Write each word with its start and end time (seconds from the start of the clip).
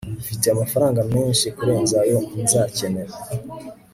mfite 0.21 0.45
amafaranga 0.49 0.99
menshi 1.13 1.45
kurenza 1.57 1.95
ayo 2.05 2.19
nzakenera 2.43 3.13